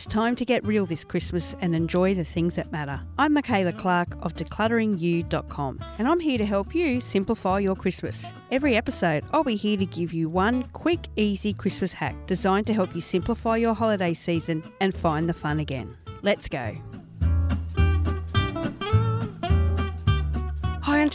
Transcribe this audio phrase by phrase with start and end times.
[0.00, 3.02] It's time to get real this Christmas and enjoy the things that matter.
[3.18, 8.32] I'm Michaela Clark of declutteringyou.com, and I'm here to help you simplify your Christmas.
[8.50, 12.72] Every episode, I'll be here to give you one quick, easy Christmas hack designed to
[12.72, 15.94] help you simplify your holiday season and find the fun again.
[16.22, 16.78] Let's go.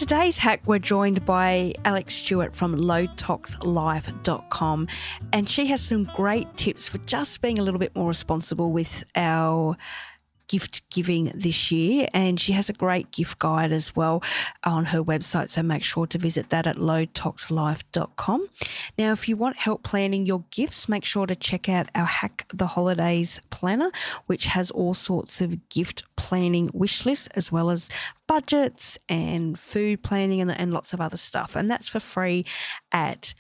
[0.08, 4.88] Today's hack, we're joined by Alexx Stewart from lowtoxlife.com,
[5.34, 9.04] and she has some great tips for just being a little bit more responsible with
[9.16, 9.76] our
[10.48, 12.08] gift giving this year.
[12.14, 14.24] And she has a great gift guide as well
[14.64, 15.50] on her website.
[15.50, 18.48] So make sure to visit that at lowtoxlife.com.
[18.98, 22.48] Now, if you want help planning your gifts, make sure to check out our Hack
[22.54, 23.92] the Holidays planner,
[24.26, 27.90] which has all sorts of gift planning wish lists as well as
[28.28, 31.56] budgets and food planning and, and lots of other stuff.
[31.56, 32.46] And that's for free
[32.92, 33.34] at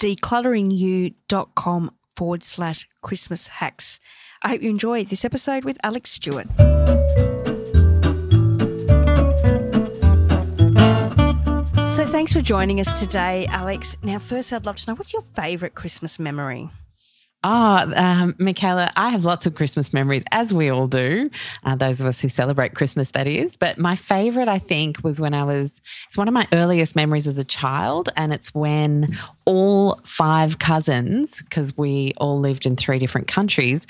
[0.00, 3.98] declutteringyou.com forward slash Christmas hacks.
[4.42, 6.46] I hope you enjoy this episode with Alexx Stewart.
[11.88, 13.96] So, thanks for joining us today, Alexx.
[14.04, 16.68] Now, first, I'd love to know what's your favourite Christmas memory?
[17.42, 21.30] Oh, um, Michaela, I have lots of Christmas memories, as we all do,
[21.64, 23.56] uh, those of us who celebrate Christmas, that is.
[23.56, 27.26] But my favorite, I think, was when I was, it's one of my earliest memories
[27.26, 28.10] as a child.
[28.14, 33.86] And it's when all five cousins, because we all lived in three different countries,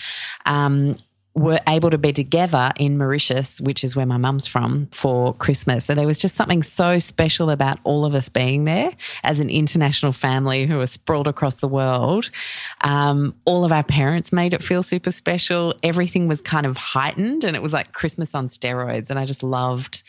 [0.46, 0.94] um,
[1.34, 5.84] were able to be together in Mauritius, which is where my mum's from, for Christmas.
[5.84, 8.90] So there was just something so special about all of us being there
[9.22, 12.30] as an international family who are sprawled across the world.
[12.80, 15.74] Um, all of our parents made it feel super special.
[15.84, 19.08] Everything was kind of heightened and it was like Christmas on steroids.
[19.08, 20.02] And I just loved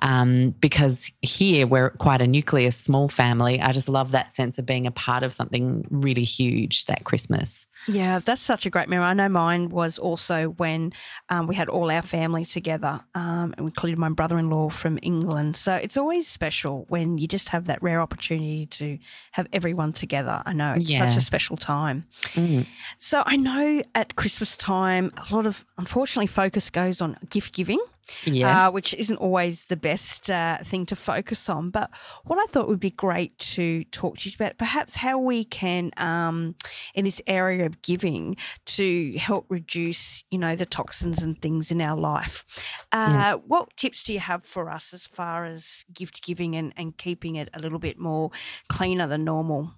[0.00, 3.60] um, because here we're quite a nuclear small family.
[3.60, 7.66] I just love that sense of being a part of something really huge that Christmas.
[7.88, 9.06] Yeah, that's such a great memory.
[9.06, 10.92] I know mine was also when
[11.28, 15.56] um, we had all our family together, um, and included my brother-in-law from England.
[15.56, 18.98] So it's always special when you just have that rare opportunity to
[19.32, 20.36] have everyone together.
[20.46, 21.02] I know it's yeah.
[21.04, 21.98] such a special time.
[22.34, 22.66] Mm.
[22.98, 27.80] So I know at Christmas time, a lot of unfortunately focus goes on gift giving.
[28.26, 28.62] Uh, yes.
[28.62, 31.70] Uh, which isn't always the best uh, thing to focus on.
[31.70, 31.90] But
[32.24, 35.90] what I thought would be great to talk to you about, perhaps how we can,
[35.96, 36.54] um,
[36.94, 38.36] in this area of giving,
[38.66, 42.44] to help reduce, you know, the toxins and things in our life.
[42.92, 43.34] Uh, yeah.
[43.34, 47.36] What tips do you have for us as far as gift giving and, and keeping
[47.36, 48.30] it a little bit more
[48.68, 49.74] cleaner than normal?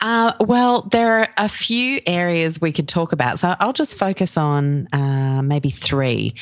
[0.00, 3.38] Uh, well, there are a few areas we could talk about.
[3.38, 6.34] So I'll just focus on uh, maybe three.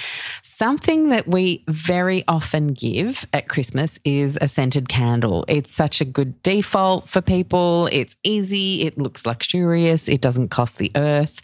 [0.42, 5.44] Something that we very often give at Christmas is a scented candle.
[5.48, 7.88] It's such a good default for people.
[7.92, 11.40] It's easy, it looks luxurious, it doesn't cost the earth.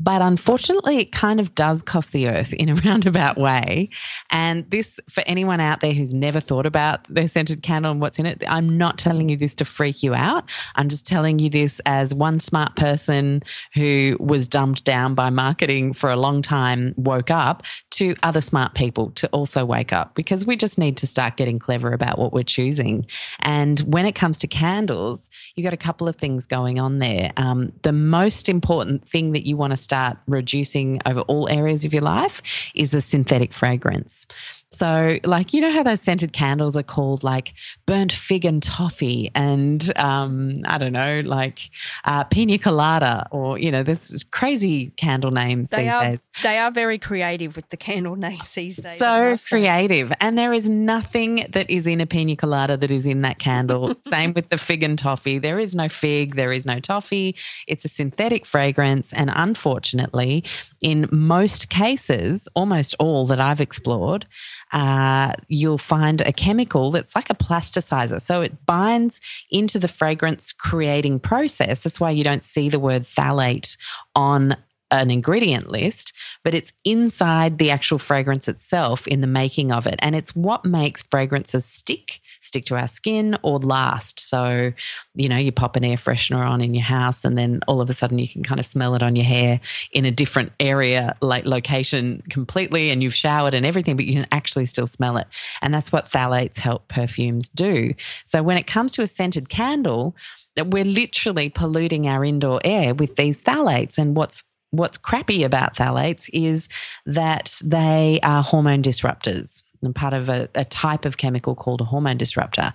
[0.00, 3.90] But unfortunately, it kind of does cost the earth in a roundabout way.
[4.30, 8.18] And this, for anyone out there who's never thought about their scented candle and what's
[8.18, 10.44] in it, I'm not telling you this to freak you out.
[10.74, 13.42] I'm just telling you this as one smart person
[13.74, 18.74] who was dumbed down by marketing for a long time woke up to other smart
[18.74, 22.32] people to also wake up because we just need to start getting clever about what
[22.32, 23.06] we're choosing.
[23.40, 27.32] And when it comes to candles, you got a couple of things going on there.
[27.36, 31.92] Um, the most important thing that you want to start reducing over all areas of
[31.92, 34.26] your life is the synthetic fragrance.
[34.74, 37.54] So, like, you know how those scented candles are called like
[37.86, 41.70] burnt fig and toffee, and um, I don't know, like
[42.04, 46.28] uh, pina colada, or you know, there's crazy candle names they these are, days.
[46.42, 48.98] They are very creative with the candle names these days.
[48.98, 53.22] So creative, and there is nothing that is in a pina colada that is in
[53.22, 53.94] that candle.
[54.00, 55.38] Same with the fig and toffee.
[55.38, 57.36] There is no fig, there is no toffee.
[57.68, 60.42] It's a synthetic fragrance, and unfortunately,
[60.82, 64.26] in most cases, almost all that I've explored
[64.72, 68.20] uh, you'll find a chemical that's like a plasticizer.
[68.20, 69.20] So it binds
[69.50, 71.82] into the fragrance creating process.
[71.82, 73.76] That's why you don't see the word phthalate
[74.14, 74.56] on
[74.90, 76.12] an ingredient list,
[76.42, 79.96] but it's inside the actual fragrance itself in the making of it.
[80.00, 84.20] And it's what makes fragrances stick, stick to our skin or last.
[84.20, 84.72] So,
[85.14, 87.88] you know, you pop an air freshener on in your house and then all of
[87.88, 89.60] a sudden you can kind of smell it on your hair
[89.92, 94.26] in a different area, like location completely, and you've showered and everything, but you can
[94.30, 95.26] actually still smell it.
[95.62, 97.94] And that's what phthalates help perfumes do.
[98.26, 100.14] So when it comes to a scented candle,
[100.62, 103.98] we're literally polluting our indoor air with these phthalates.
[103.98, 106.68] And what's what's crappy about phthalates is
[107.06, 112.16] that they are hormone disruptors part of a, a, type of chemical called a hormone
[112.16, 112.72] disruptor.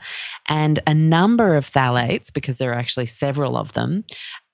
[0.47, 4.03] And a number of phthalates, because there are actually several of them,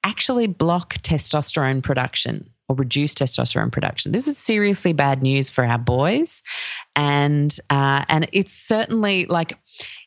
[0.04, 2.50] actually block testosterone production.
[2.68, 4.12] or reduce testosterone production.
[4.12, 6.42] This is seriously bad news for our boys,
[6.96, 9.58] and uh, and it's certainly like,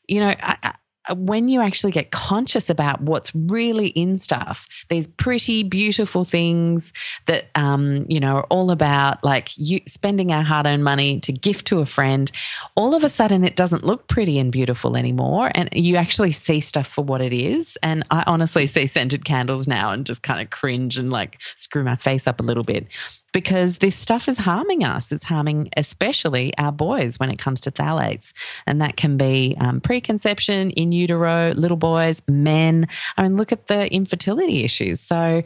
[0.08, 0.74] you know, I,
[1.16, 6.92] when you actually get conscious about what's really in stuff, these pretty beautiful things
[7.26, 11.66] that um, you know are all about like you spending our hard-earned money to gift
[11.68, 12.30] to a friend,
[12.74, 16.60] all of a sudden it doesn't look pretty and beautiful anymore, and you actually see
[16.60, 17.78] stuff for what it is.
[17.82, 21.84] And I honestly see scented candles now and just kind of cringe and like screw
[21.84, 22.86] my face up a little bit
[23.32, 25.12] because this stuff is harming us.
[25.12, 28.32] It's harming especially our boys when it comes to phthalates.
[28.66, 32.88] And that can be um, preconception, in utero, little boys, men.
[33.16, 35.00] I mean, look at the infertility issues.
[35.00, 35.42] So,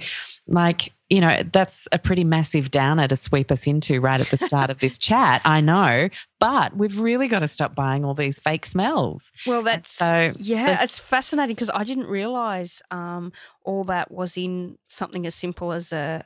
[0.46, 4.38] like, you know, that's a pretty massive downer to sweep us into right at the
[4.38, 5.42] start of this chat.
[5.44, 6.08] I know,
[6.40, 9.30] but we've really got to stop buying all these fake smells.
[9.46, 13.32] Well, that's so yeah, it's fascinating because I didn't realize um,
[13.62, 16.24] all that was in something as simple as a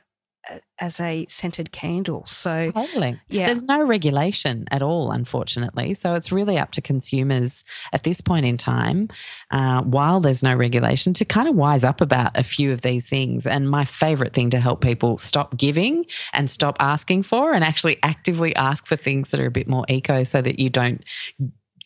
[0.79, 2.25] as a scented candle.
[2.25, 3.47] So totally, yeah.
[3.47, 5.93] There's no regulation at all, unfortunately.
[5.93, 7.63] So it's really up to consumers
[7.93, 9.09] at this point in time,
[9.51, 13.09] uh, while there's no regulation, to kind of wise up about a few of these
[13.09, 13.47] things.
[13.47, 17.97] And my favorite thing to help people stop giving and stop asking for, and actually
[18.03, 21.03] actively ask for things that are a bit more eco, so that you don't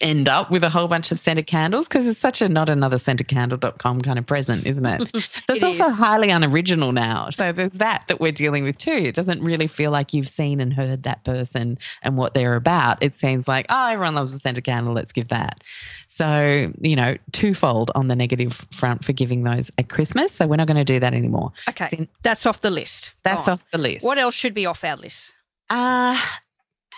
[0.01, 2.97] end up with a whole bunch of scented candles because it's such a not another
[2.97, 5.01] scentedcandle.com kind of present, isn't it?
[5.47, 5.97] So it's it also is.
[5.99, 7.29] highly unoriginal now.
[7.29, 8.91] So there's that that we're dealing with too.
[8.91, 13.01] It doesn't really feel like you've seen and heard that person and what they're about.
[13.01, 14.93] It seems like, oh, everyone loves a scented candle.
[14.93, 15.63] Let's give that.
[16.07, 20.31] So, you know, twofold on the negative front for giving those at Christmas.
[20.33, 21.51] So we're not going to do that anymore.
[21.69, 22.07] Okay.
[22.21, 23.13] that's off the list.
[23.23, 24.05] That's off the list.
[24.05, 25.33] What else should be off our list?
[25.69, 26.19] Uh,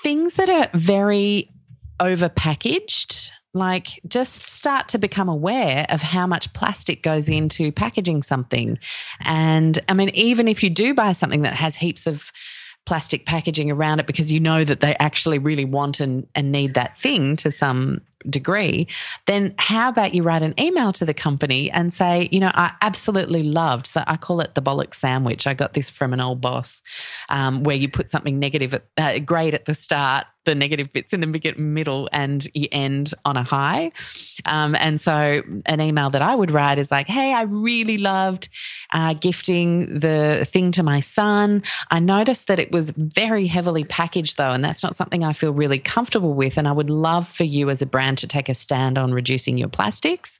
[0.03, 1.49] things that are very
[2.03, 8.77] overpackaged like just start to become aware of how much plastic goes into packaging something
[9.21, 12.31] and i mean even if you do buy something that has heaps of
[12.85, 16.73] plastic packaging around it because you know that they actually really want and, and need
[16.73, 18.87] that thing to some degree,
[19.25, 22.73] then how about you write an email to the company and say, you know, I
[22.81, 25.47] absolutely loved, so I call it the bollock sandwich.
[25.47, 26.81] I got this from an old boss
[27.29, 31.13] um, where you put something negative, at, uh, great at the start, the negative bits
[31.13, 33.91] in the middle, and you end on a high.
[34.45, 38.49] Um, and so an email that I would write is like, hey, I really loved
[38.91, 41.63] uh, gifting the thing to my son.
[41.91, 45.51] I noticed that it was very heavily packaged though, and that's not something I feel
[45.51, 46.57] really comfortable with.
[46.57, 49.57] And I would love for you as a brand to take a stand on reducing
[49.57, 50.39] your plastics.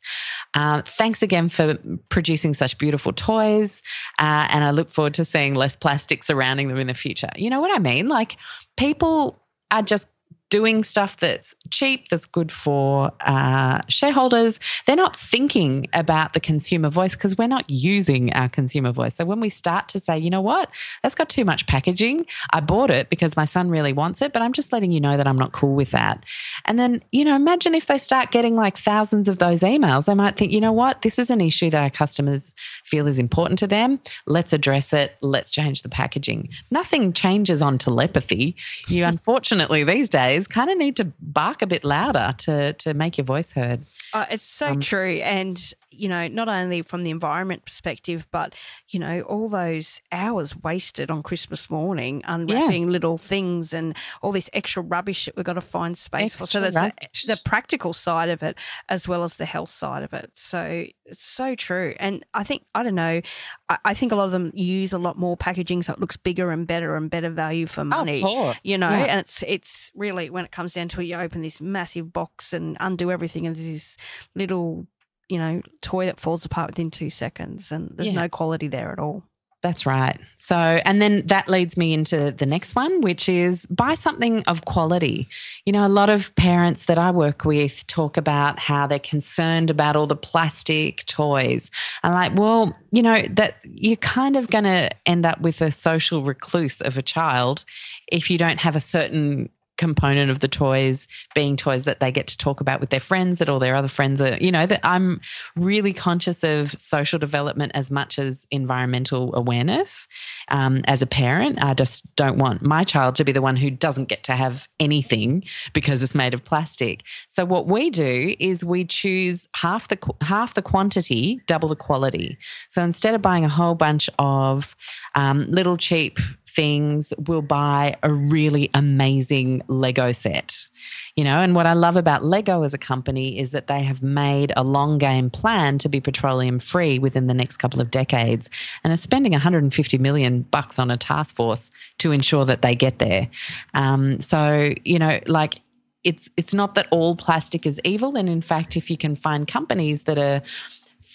[0.53, 1.77] Uh, thanks again for
[2.09, 3.81] producing such beautiful toys.
[4.19, 7.29] Uh, and I look forward to seeing less plastic surrounding them in the future.
[7.35, 8.07] You know what I mean?
[8.07, 8.38] Like
[8.77, 9.43] people
[9.73, 10.07] are just
[10.53, 14.59] doing stuff that's cheap, that's good for uh, shareholders.
[14.85, 19.15] They're not thinking about the consumer voice because we're not using our consumer voice.
[19.15, 20.69] So when we start to say, you know what,
[21.01, 22.27] that's got too much packaging.
[22.51, 25.17] I bought it because my son really wants it, but I'm just letting you know
[25.17, 26.23] that I'm not cool with that.
[26.65, 30.13] And then, you know, imagine if they start getting like thousands of those emails, they
[30.13, 32.53] might think, you know what, this is an issue that our customers
[32.83, 33.99] feel is important to them.
[34.27, 35.15] Let's address it.
[35.21, 36.49] Let's change the packaging.
[36.69, 38.56] Nothing changes on telepathy.
[38.88, 43.18] You unfortunately these days kind of need to bark a bit louder to to make
[43.18, 43.81] your voice heard.
[44.14, 48.56] Uh, it's so um, true, and you know, not only from the environment perspective, but
[48.90, 52.90] you know, all those hours wasted on Christmas morning unwrapping yeah.
[52.90, 56.52] little things and all this extra rubbish that we've got to find space extra for.
[56.52, 56.92] So there's the,
[57.28, 58.57] the, practical side of it
[58.90, 60.31] as well as the health side of it.
[60.33, 63.21] So it's so true, and I think I don't know,
[63.69, 66.18] I, I think a lot of them use a lot more packaging so it looks
[66.18, 68.21] bigger and better and better value for money.
[68.23, 69.06] Oh, of course, you know, yeah.
[69.06, 72.54] and it's it's really when it comes down to it, you open this massive box
[72.54, 73.97] and undo everything, and there's this
[74.35, 74.88] little
[75.30, 78.21] you know, toy that falls apart within two seconds and there's yeah.
[78.21, 79.23] no quality there at all.
[79.63, 80.19] That's right.
[80.35, 84.65] So, and then that leads me into the next one, which is buy something of
[84.65, 85.30] quality.
[85.65, 89.69] You know, a lot of parents that I work with talk about how they're concerned
[89.69, 91.71] about all the plastic toys.
[92.03, 95.71] I'm like, well, you know, that you're kind of going to end up with a
[95.71, 97.63] social recluse of a child
[98.11, 99.49] if you don't have a certain
[99.83, 103.40] component of the toys being toys that they get to talk about with their friends
[103.40, 105.19] that all their other friends are you know that i'm
[105.57, 110.07] really conscious of social development as much as environmental awareness.
[110.47, 113.69] Um, as a parent i just don't want my child to be the one who
[113.69, 117.04] doesn't get to have anything because it's made of plastic.
[117.30, 122.37] So what we do is we choose half the half the quantity double the quality.
[122.69, 124.75] So instead of buying a whole bunch of
[125.16, 126.19] um, little cheap
[126.56, 130.69] things will buy a really amazing Lego set.
[131.16, 134.02] You know, and what I love about Lego as a company is that they have
[134.02, 138.50] made a long game plan to be petroleum free within the next couple of decades
[138.83, 143.00] and are spending 150 million bucks on a task force to ensure that they get
[143.00, 143.30] there.
[143.74, 145.62] Um, so, you know, like
[146.04, 149.48] it's it's not that all plastic is evil and in fact if you can find
[149.48, 150.42] companies that are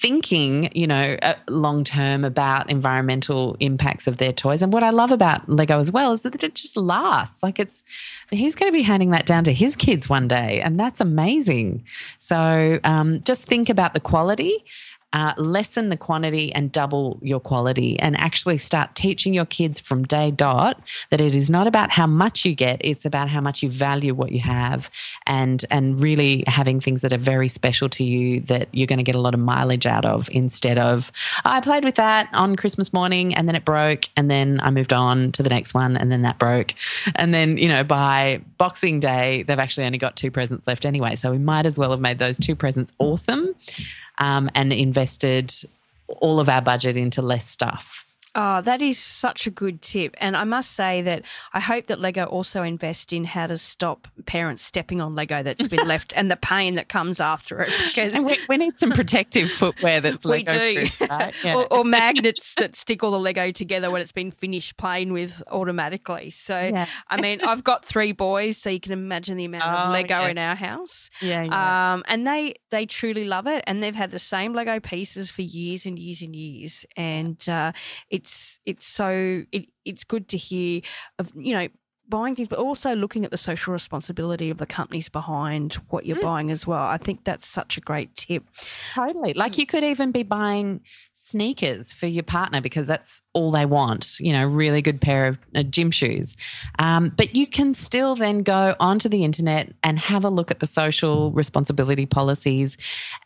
[0.00, 4.62] thinking, you know, uh, long term about environmental impacts of their toys.
[4.62, 7.42] And what I love about Lego as well is that it just lasts.
[7.42, 7.82] Like it's,
[8.30, 11.84] he's going to be handing that down to his kids one day, and that's amazing.
[12.20, 14.64] So um, just think about the quality
[15.12, 20.02] uh, lessen the quantity and double your quality and actually start teaching your kids from
[20.02, 23.62] day dot that it is not about how much you get it's about how much
[23.62, 24.90] you value what you have
[25.26, 29.02] and and really having things that are very special to you that you're going to
[29.02, 31.10] get a lot of mileage out of instead of
[31.44, 34.92] I played with that on Christmas morning and then it broke and then I moved
[34.92, 36.74] on to the next one and then that broke.
[37.14, 41.16] And then you know by Boxing Day they've actually only got two presents left anyway
[41.16, 43.54] so we might as well have made those two presents awesome
[44.18, 45.52] um, and invested
[46.08, 48.06] all of our budget into less stuff.
[48.40, 50.14] Oh, that is such a good tip.
[50.18, 54.06] And I must say that I hope that Lego also invest in how to stop
[54.26, 57.72] parents stepping on Lego that's been left and the pain that comes after it.
[57.88, 60.52] Because we, we, need some protective footwear that's Lego.
[60.52, 61.06] We do.
[61.10, 61.34] Right?
[61.44, 61.56] yeah.
[61.56, 65.42] or, or, magnets that stick all the Lego together when it's been finished playing with
[65.48, 66.30] automatically.
[66.30, 66.86] So, yeah.
[67.08, 70.20] I mean, I've got three boys, so you can imagine the amount oh, of Lego
[70.20, 70.28] yeah.
[70.28, 71.10] in our house.
[71.20, 71.94] Yeah, yeah.
[71.94, 73.64] Um, and they, they truly love it.
[73.66, 76.86] And they've had the same Lego pieces for years and years and years.
[76.96, 77.72] And uh,
[78.10, 80.80] it's it's it's so it, it's good to hear
[81.18, 81.68] of you know
[82.08, 86.16] buying things, but also looking at the social responsibility of the companies behind what you're
[86.16, 86.22] mm.
[86.22, 86.82] buying as well.
[86.82, 88.44] I think that's such a great tip.
[88.92, 89.34] Totally.
[89.34, 90.80] Like you could even be buying
[91.12, 95.38] sneakers for your partner because that's all they want, you know, really good pair of
[95.54, 96.34] uh, gym shoes.
[96.78, 100.60] Um, but you can still then go onto the internet and have a look at
[100.60, 102.76] the social responsibility policies.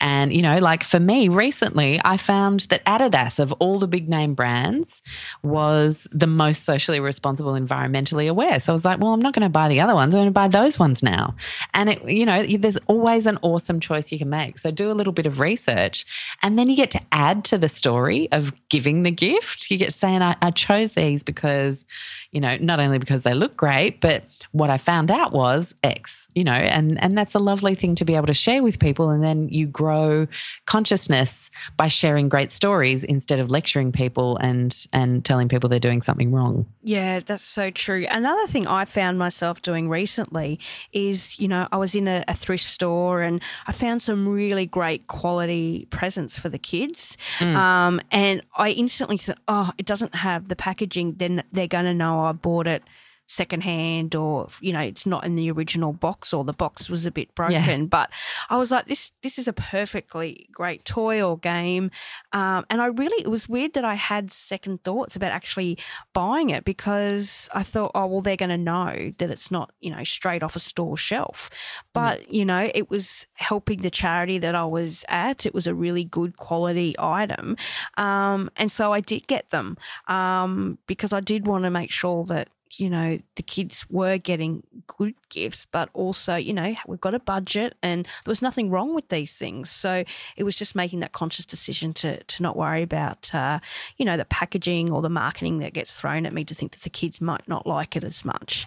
[0.00, 4.08] And, you know, like for me recently, I found that Adidas, of all the big
[4.08, 5.02] name brands,
[5.42, 8.58] was the most socially responsible, environmentally aware.
[8.58, 10.14] So I was like, well, I'm not going to buy the other ones.
[10.14, 11.34] I'm going to buy those ones now.
[11.74, 14.58] And, it, you know, there's always an awesome choice you can make.
[14.58, 16.04] So do a little bit of research
[16.42, 19.70] and then you get to add to the story of giving the gift.
[19.70, 21.84] You get to say, and I, I chose these because,
[22.30, 26.28] you know, not only because they look great, but what I found out was X,
[26.34, 29.10] you know, and, and that's a lovely thing to be able to share with people.
[29.10, 30.26] And then you grow
[30.66, 36.02] consciousness by sharing great stories instead of lecturing people and, and telling people they're doing
[36.02, 36.66] something wrong.
[36.82, 38.06] Yeah, that's so true.
[38.10, 40.59] Another thing I found myself doing recently
[40.92, 44.66] is, you know, I was in a, a thrift store and I found some really
[44.66, 47.16] great quality presents for the kids.
[47.38, 47.54] Mm.
[47.54, 51.95] Um, and I instantly thought, oh, it doesn't have the packaging, then they're going to
[51.95, 52.83] know I bought it
[53.32, 57.10] secondhand or you know it's not in the original box or the box was a
[57.10, 57.80] bit broken.
[57.80, 57.86] Yeah.
[57.86, 58.10] but
[58.50, 61.90] i was like this this is a perfectly great toy or game.
[62.32, 65.78] Um, and i really it was weird that i had second thoughts about actually
[66.12, 69.90] buying it because i thought oh well they're going to know that it's not you
[69.90, 71.50] know straight off a store shelf.
[71.92, 72.32] But mm.
[72.32, 75.46] you know it was helping the charity that i was at.
[75.46, 77.56] It was a really good quality item.
[77.96, 79.76] Um, and so i did get them
[80.08, 82.48] um, because i did want to make sure that
[82.78, 87.20] you know, the kids were getting good gifts, but also, you know, we've got a
[87.20, 89.70] budget and there was nothing wrong with these things.
[89.70, 90.04] So
[90.36, 93.60] it was just making that conscious decision to, to not worry about, uh,
[93.96, 96.82] you know, the packaging or the marketing that gets thrown at me to think that
[96.82, 98.66] the kids might not like it as much.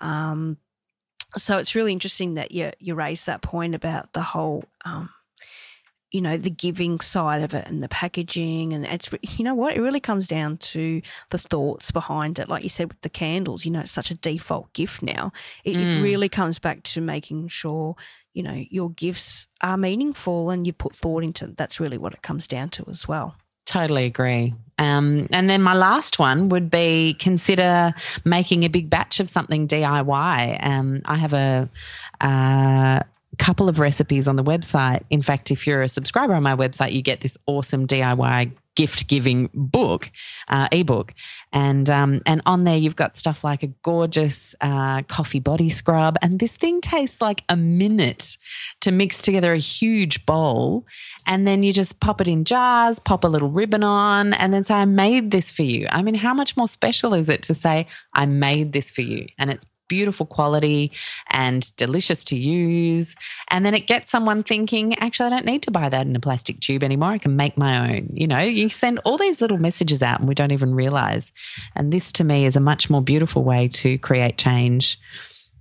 [0.00, 0.58] Um,
[1.36, 5.08] so it's really interesting that you, you raised that point about the whole, um,
[6.10, 9.76] you know the giving side of it and the packaging and it's you know what
[9.76, 13.64] it really comes down to the thoughts behind it like you said with the candles
[13.64, 15.32] you know it's such a default gift now
[15.64, 15.98] it, mm.
[15.98, 17.94] it really comes back to making sure
[18.32, 21.56] you know your gifts are meaningful and you put thought into it.
[21.56, 23.36] that's really what it comes down to as well
[23.68, 24.54] Totally agree.
[24.78, 27.92] Um, and then my last one would be consider
[28.24, 30.66] making a big batch of something DIY.
[30.66, 31.68] Um, I have a,
[32.18, 33.00] uh,
[33.38, 35.02] couple of recipes on the website.
[35.10, 39.08] In fact, if you're a subscriber on my website, you get this awesome DIY gift
[39.08, 40.08] giving book,
[40.46, 41.12] uh, ebook,
[41.52, 46.16] and um, and on there you've got stuff like a gorgeous uh, coffee body scrub,
[46.22, 48.38] and this thing tastes like a minute
[48.80, 50.86] to mix together a huge bowl,
[51.26, 54.62] and then you just pop it in jars, pop a little ribbon on, and then
[54.62, 57.54] say, "I made this for you." I mean, how much more special is it to
[57.54, 60.92] say, "I made this for you," and it's beautiful quality
[61.30, 63.16] and delicious to use.
[63.48, 66.20] And then it gets someone thinking, actually, I don't need to buy that in a
[66.20, 67.10] plastic tube anymore.
[67.10, 68.10] I can make my own.
[68.12, 71.32] You know, you send all these little messages out and we don't even realize.
[71.74, 74.98] And this to me is a much more beautiful way to create change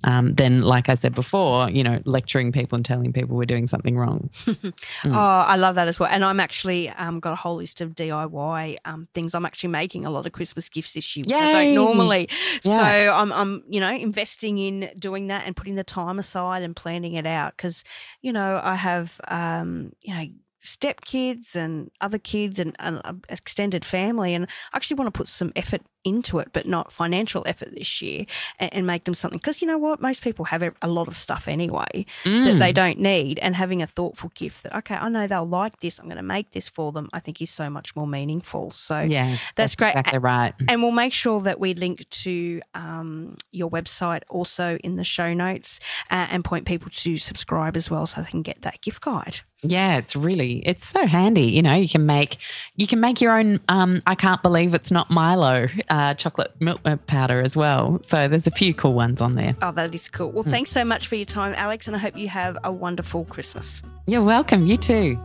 [0.03, 3.67] um, than, like I said before, you know, lecturing people and telling people we're doing
[3.67, 4.29] something wrong.
[4.45, 4.73] mm.
[5.05, 6.09] Oh, I love that as well.
[6.11, 9.33] And I'm actually um, got a whole list of DIY um, things.
[9.33, 11.37] I'm actually making a lot of Christmas gifts this year, which Yay.
[11.37, 12.29] I don't normally.
[12.63, 12.77] Yeah.
[12.77, 16.75] So I'm, I'm, you know, investing in doing that and putting the time aside and
[16.75, 17.83] planning it out because,
[18.21, 20.25] you know, I have, um, you know
[20.67, 24.33] stepkids and other kids and, and extended family.
[24.33, 28.01] And I actually want to put some effort into it, but not financial effort this
[28.01, 28.25] year
[28.59, 29.37] and, and make them something.
[29.37, 30.01] Because you know what?
[30.01, 32.45] Most people have a lot of stuff anyway mm.
[32.45, 32.75] that they mm.
[32.75, 33.39] don't need.
[33.39, 35.99] And having a thoughtful gift that, okay, I know they'll like this.
[35.99, 38.69] I'm going to make this for them, I think is so much more meaningful.
[38.71, 39.89] So yeah, that's, that's great.
[39.89, 40.53] Exactly right.
[40.67, 45.33] And we'll make sure that we link to um, your website also in the show
[45.33, 49.01] notes uh, and point people to subscribe as well so they can get that gift
[49.01, 49.41] guide.
[49.63, 51.45] Yeah, it's really it's so handy.
[51.45, 52.37] You know, you can make
[52.75, 53.59] you can make your own.
[53.67, 57.99] Um, I can't believe it's not Milo uh, chocolate milk powder as well.
[58.03, 59.55] So there's a few cool ones on there.
[59.61, 60.31] Oh, that is cool.
[60.31, 60.51] Well, mm.
[60.51, 63.81] thanks so much for your time, Alexx, and I hope you have a wonderful Christmas.
[64.05, 64.65] You're welcome.
[64.67, 65.19] You too.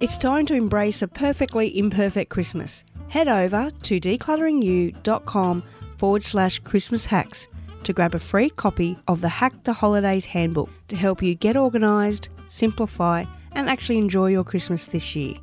[0.00, 2.84] It's time to embrace a perfectly imperfect Christmas.
[3.08, 5.62] Head over to declutteringyou.com
[5.96, 7.48] forward slash Christmas hacks
[7.82, 11.56] to grab a free copy of the Hack the Holidays Handbook to help you get
[11.56, 15.34] organised, simplify, and actually enjoy your Christmas this year.